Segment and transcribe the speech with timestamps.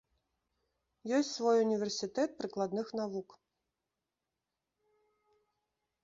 [1.17, 3.29] Ёсць свой універсітэт прыкладных навук.